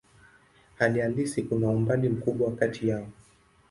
Hali 0.79 0.99
halisi 0.99 1.43
kuna 1.43 1.67
umbali 1.69 2.09
mkubwa 2.09 2.55
kati 2.55 2.87
yao. 2.87 3.07